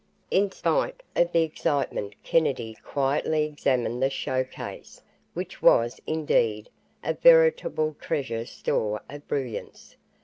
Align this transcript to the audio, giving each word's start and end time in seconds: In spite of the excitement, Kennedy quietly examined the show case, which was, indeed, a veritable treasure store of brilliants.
In 0.31 0.51
spite 0.51 1.03
of 1.15 1.31
the 1.31 1.43
excitement, 1.43 2.15
Kennedy 2.23 2.75
quietly 2.83 3.45
examined 3.45 4.01
the 4.01 4.09
show 4.09 4.43
case, 4.43 5.03
which 5.35 5.61
was, 5.61 6.01
indeed, 6.07 6.71
a 7.03 7.13
veritable 7.13 7.95
treasure 7.99 8.47
store 8.47 9.03
of 9.11 9.27
brilliants. 9.27 9.97